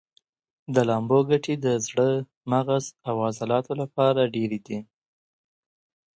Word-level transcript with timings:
د 0.73 0.75
لامبو 0.89 1.19
ګټې 1.29 1.55
د 1.65 1.67
زړه، 1.87 2.09
مغز 2.51 2.85
او 3.09 3.15
عضلاتو 3.27 3.73
لپاره 3.81 4.31
ډېرې 4.35 4.59
دي. 4.67 4.79